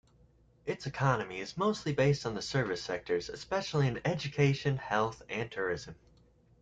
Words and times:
Its 0.65 0.87
economy 0.87 1.39
is 1.39 1.57
mostly 1.59 1.93
based 1.93 2.25
on 2.25 2.33
the 2.33 2.41
service 2.41 2.81
sectors, 2.81 3.29
especially 3.29 4.01
education, 4.03 4.77
health, 4.77 5.21
and 5.29 5.51
tourism. 5.51 5.93